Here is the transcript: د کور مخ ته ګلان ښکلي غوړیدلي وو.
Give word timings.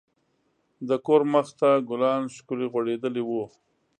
د 0.87 0.89
کور 1.05 1.21
مخ 1.33 1.47
ته 1.59 1.69
ګلان 1.89 2.21
ښکلي 2.35 2.67
غوړیدلي 2.73 3.23
وو. 3.25 3.43